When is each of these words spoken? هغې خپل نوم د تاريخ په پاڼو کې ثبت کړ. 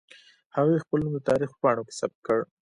هغې 0.55 0.77
خپل 0.83 0.99
نوم 1.03 1.13
د 1.17 1.21
تاريخ 1.29 1.49
په 1.53 1.59
پاڼو 1.63 1.83
کې 1.87 1.93
ثبت 1.99 2.19
کړ. 2.27 2.39